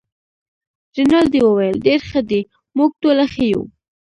رینالډي 0.95 1.39
وویل: 1.43 1.75
ډیر 1.85 1.99
ښه 2.09 2.21
دي، 2.29 2.41
موږ 2.77 2.91
ټوله 3.01 3.25
ښه 3.33 3.43
یو. 3.51 3.61